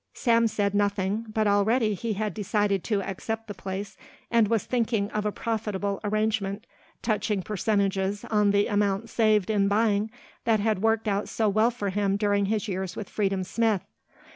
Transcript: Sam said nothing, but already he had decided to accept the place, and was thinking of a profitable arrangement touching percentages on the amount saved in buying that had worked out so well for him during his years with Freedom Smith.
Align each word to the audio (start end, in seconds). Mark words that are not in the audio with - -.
Sam 0.15 0.47
said 0.47 0.73
nothing, 0.73 1.27
but 1.31 1.45
already 1.45 1.93
he 1.93 2.13
had 2.13 2.33
decided 2.33 2.83
to 2.85 3.03
accept 3.07 3.45
the 3.47 3.53
place, 3.53 3.97
and 4.31 4.47
was 4.47 4.63
thinking 4.65 5.11
of 5.11 5.27
a 5.27 5.31
profitable 5.31 5.99
arrangement 6.03 6.65
touching 7.03 7.43
percentages 7.43 8.25
on 8.31 8.49
the 8.49 8.65
amount 8.65 9.11
saved 9.11 9.51
in 9.51 9.67
buying 9.67 10.09
that 10.43 10.59
had 10.59 10.81
worked 10.81 11.07
out 11.07 11.29
so 11.29 11.47
well 11.49 11.69
for 11.69 11.89
him 11.89 12.17
during 12.17 12.45
his 12.47 12.67
years 12.67 12.95
with 12.95 13.09
Freedom 13.11 13.43
Smith. 13.43 13.83